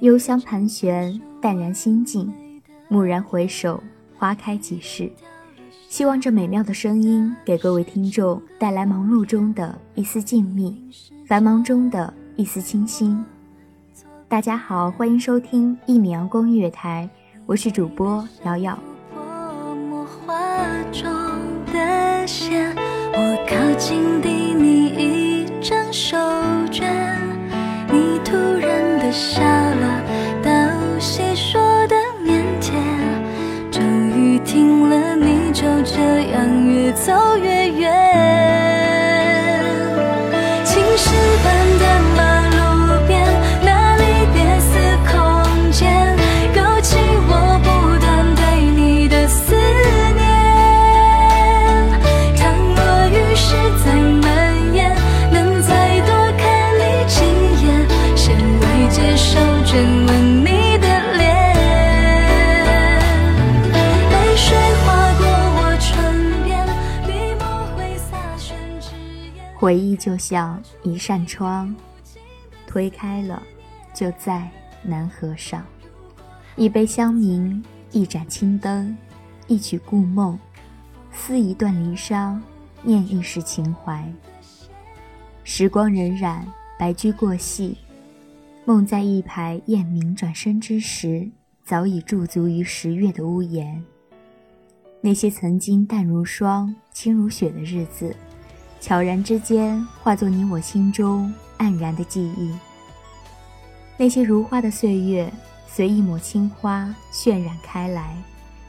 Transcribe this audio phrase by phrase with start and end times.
[0.00, 2.32] 幽香盘旋，淡然心境，
[2.88, 3.82] 蓦然回首，
[4.18, 5.10] 花开几世。
[5.88, 10.74] 希望这美妙的声音给各位听众带来忙碌中的一丝静谧，
[11.26, 13.24] 繁忙中的一丝清新。
[14.28, 17.08] 大家好，欢迎收听一米阳光音乐台，
[17.46, 18.76] 我是主播瑶瑶。
[69.64, 71.74] 回忆就像一扇窗，
[72.66, 73.42] 推开了，
[73.94, 74.46] 就再
[74.82, 75.64] 难合上。
[76.54, 78.94] 一杯香茗，一盏青灯，
[79.46, 80.38] 一曲故梦，
[81.10, 82.38] 思一段离殇，
[82.82, 84.06] 念一时情怀。
[85.44, 86.42] 时光荏苒，
[86.78, 87.78] 白驹过隙，
[88.66, 91.26] 梦在一排雁鸣转身之时，
[91.64, 93.82] 早已驻足于十月的屋檐。
[95.00, 98.14] 那些曾经淡如霜、轻如雪的日子，
[98.84, 102.54] 悄然之间化作你我心中黯然的记忆。
[103.96, 105.32] 那些如花的岁月，
[105.66, 108.14] 随一抹青花渲染开来，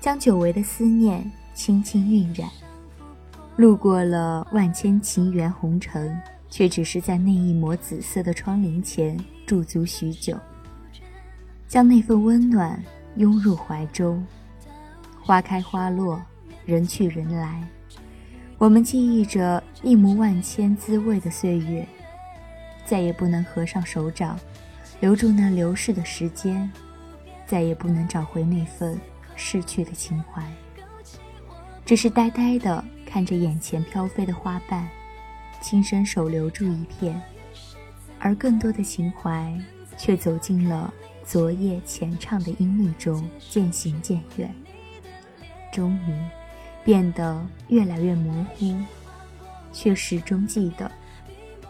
[0.00, 2.48] 将久违的思念轻轻晕染。
[3.56, 6.16] 路过了万千情缘红尘，
[6.48, 10.38] 却只是在那一抹紫色的窗棂前驻足许久，
[11.66, 12.80] 将那份温暖
[13.16, 14.24] 拥入怀中。
[15.20, 16.22] 花开花落，
[16.64, 17.66] 人去人来。
[18.56, 21.86] 我们记忆着一幕万千滋味的岁月，
[22.84, 24.38] 再也不能合上手掌，
[25.00, 26.70] 留住那流逝的时间，
[27.46, 28.98] 再也不能找回那份
[29.34, 30.42] 逝去的情怀。
[31.84, 34.88] 只是呆呆地看着眼前飘飞的花瓣，
[35.60, 37.20] 轻伸手留住一片，
[38.18, 39.52] 而更多的情怀
[39.98, 44.54] 却走进了昨夜浅唱的音律中，渐行渐远。
[45.70, 46.14] 终于
[46.84, 48.76] 变得越来越模糊，
[49.72, 50.90] 却始终记得，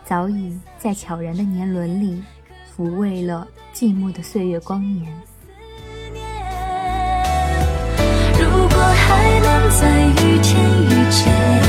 [0.05, 2.23] 早已在悄然的年轮里
[2.77, 5.11] 抚慰了寂寞的岁月光年。
[8.37, 11.64] 如果还能再遇见遇见，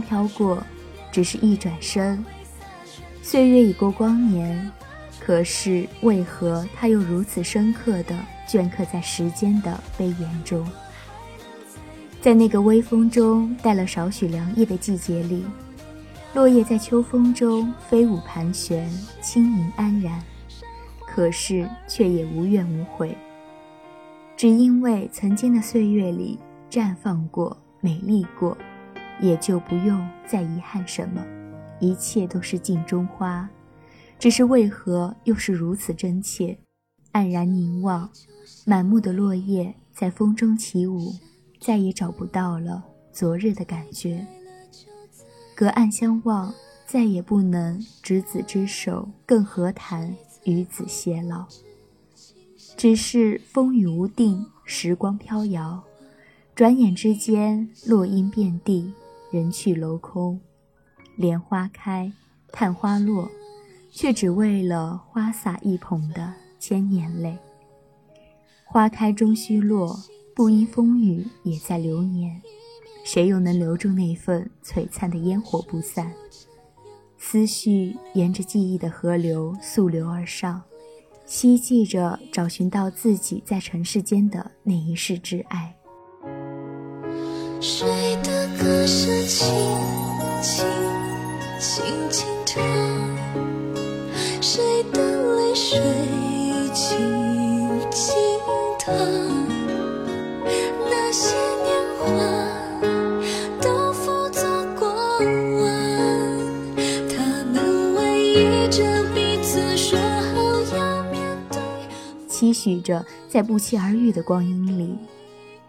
[0.00, 0.62] 飘过，
[1.10, 2.24] 只是一转身。
[3.22, 4.70] 岁月已过光年，
[5.20, 8.16] 可是为何它又如此深刻地
[8.46, 10.66] 镌刻在时间的碑岩中？
[12.20, 15.44] 在那个微风中带了少许凉意的季节里，
[16.34, 18.90] 落叶在秋风中飞舞盘旋，
[19.20, 20.22] 轻盈安然，
[21.06, 23.16] 可是却也无怨无悔。
[24.36, 26.38] 只因为曾经的岁月里
[26.70, 28.56] 绽放过、美丽过，
[29.20, 31.24] 也就不用再遗憾什么，
[31.80, 33.48] 一切都是镜中花。
[34.18, 36.58] 只是为何又是如此真切？
[37.12, 38.10] 黯然凝望，
[38.64, 41.14] 满目的落叶在风中起舞，
[41.60, 44.26] 再也找不到了昨日的感觉。
[45.54, 46.52] 隔岸相望，
[46.86, 50.14] 再也不能执子之手，更何谈
[50.44, 51.46] 与子偕老？
[52.76, 55.82] 只是风雨无定，时光飘摇，
[56.54, 58.92] 转眼之间，落英遍地，
[59.30, 60.40] 人去楼空。
[61.16, 62.12] 莲花开，
[62.52, 63.30] 探花落，
[63.90, 67.38] 却只为了花洒一捧的千年泪。
[68.64, 69.98] 花开终须落，
[70.34, 72.42] 不因风雨也在流年。
[73.04, 76.12] 谁又能留住那份璀璨的烟火不散？
[77.16, 80.62] 思绪沿着记忆的河流溯流而上。
[81.24, 85.75] 希冀着找寻到自己在尘世间的那一世挚爱。
[87.68, 87.84] 谁
[88.22, 89.44] 的歌声轻
[90.40, 90.64] 轻
[91.58, 92.62] 轻轻唱？
[94.40, 95.80] 谁的泪水
[96.72, 96.96] 轻
[97.90, 98.14] 轻
[98.78, 98.94] 淌？
[100.88, 101.34] 那些
[101.64, 102.04] 年华
[103.60, 104.44] 都付作
[104.78, 104.86] 过
[105.18, 105.66] 往，
[107.08, 110.32] 他们偎依着彼此说好
[110.76, 111.20] 要面
[111.50, 111.58] 对。
[112.28, 114.96] 期许着在不期而遇的光阴里，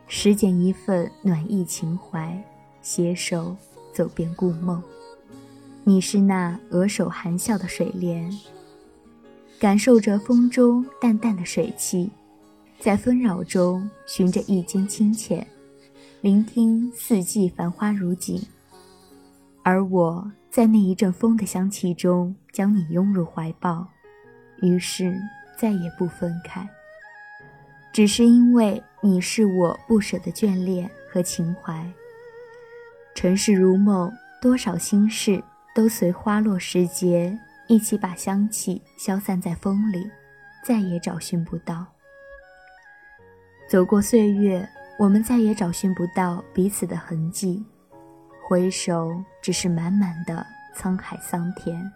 [0.08, 2.42] 拾捡一份暖意情怀，
[2.82, 3.56] 携手
[3.94, 4.82] 走遍故梦。
[5.84, 8.32] 你是那额首含笑的水莲，
[9.60, 12.10] 感受着风中淡淡的水汽，
[12.80, 15.46] 在纷扰中寻着一间清浅，
[16.22, 18.42] 聆听四季繁花如锦。
[19.64, 23.88] 而我在那一阵风的香气中将你拥入怀抱，
[24.62, 25.16] 于是。
[25.60, 26.70] 再也不分开，
[27.92, 31.86] 只是因为你是我不舍的眷恋和情怀。
[33.14, 34.12] 尘世如梦，
[34.42, 35.44] 多少心事
[35.76, 40.10] 都随花落时节一起把香气消散在风里，
[40.64, 41.86] 再也找寻不到。
[43.70, 44.68] 走过岁月，
[44.98, 47.64] 我们再也找寻不到彼此的痕迹，
[48.48, 49.12] 回首
[49.42, 50.46] 只是满满的
[50.76, 51.92] 沧海桑田。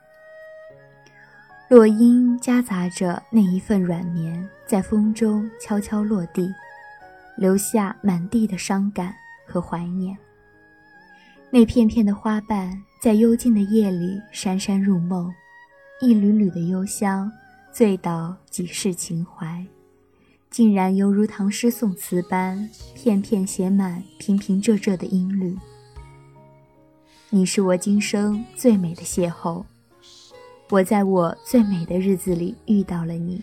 [1.69, 6.53] 落英夹杂着那一份软绵，在风中悄悄落地，
[7.37, 9.15] 留下满地的伤感
[9.47, 10.17] 和怀念。
[11.49, 15.33] 那片片的花瓣在幽静的夜里姗姗入梦，
[16.01, 17.31] 一缕缕的幽香
[17.73, 19.65] 醉倒几世情怀，
[20.49, 25.57] 竟然犹如唐诗宋词般，片片写满平平仄仄的音律。
[27.29, 29.63] 你是我今生最美的邂逅。
[30.69, 33.41] 我在我最美的日子里遇到了你，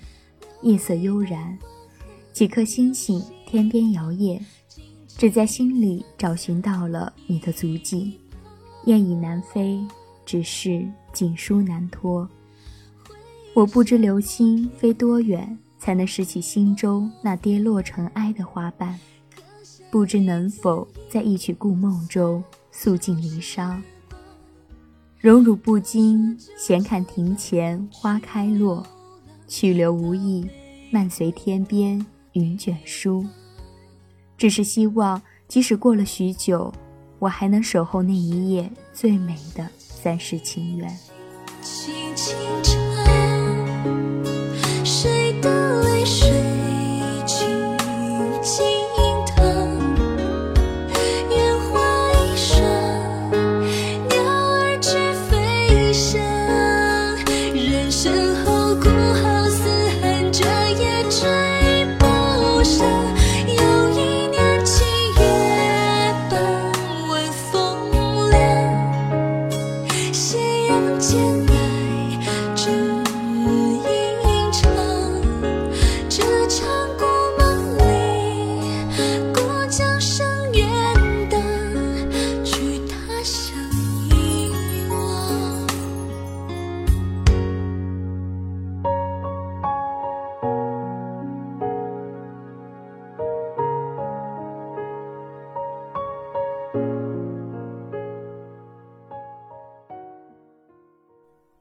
[0.62, 1.58] 夜色悠然，
[2.32, 4.38] 几颗星星天边摇曳，
[5.06, 8.20] 只在心里找寻到了你的足迹。
[8.84, 9.82] 雁已南飞，
[10.26, 12.28] 只是锦书难托。
[13.54, 19.00] 我不知流星飞多远，才能拾起心中那跌落尘埃的花瓣，
[19.90, 23.80] 不知能否在一曲故梦中诉尽离殇。
[25.18, 28.86] 荣辱不惊，闲看庭前花开落，
[29.46, 30.46] 去留无意，
[30.90, 33.26] 漫随天边云卷书。
[34.36, 36.72] 只是希望，即使过了许久，
[37.18, 40.96] 我还能守候那一夜最美的三世情缘。
[41.60, 42.36] 轻轻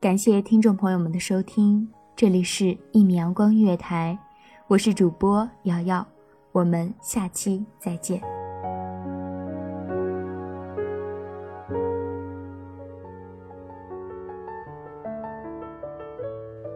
[0.07, 1.85] 感谢听众朋友们的收听，
[2.15, 4.17] 这里是《一米阳光音乐台》，
[4.67, 6.07] 我是主播瑶瑶，
[6.53, 8.21] 我们下期再见。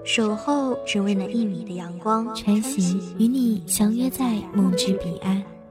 [0.03, 5.41] 守候只为那一米的阳光，穿行与你相约在梦之彼岸。